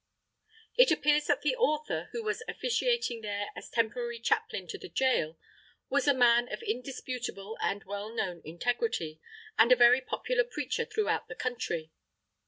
It 0.77 0.89
appears 0.89 1.27
that 1.27 1.43
the 1.43 1.55
author, 1.55 2.09
who 2.11 2.23
was 2.23 2.41
officiating 2.47 3.21
there 3.21 3.49
as 3.55 3.69
temporary 3.69 4.17
chaplain 4.17 4.65
to 4.69 4.79
the 4.79 4.89
jail, 4.89 5.37
was 5.89 6.07
a 6.07 6.13
man 6.15 6.51
of 6.51 6.63
indisputable 6.63 7.55
and 7.61 7.83
well 7.83 8.09
known 8.11 8.41
integrity, 8.43 9.21
and 9.59 9.71
a 9.71 9.75
very 9.75 10.01
popular 10.01 10.43
preacher 10.43 10.85
throughout 10.85 11.27
the 11.27 11.35
county. 11.35 11.91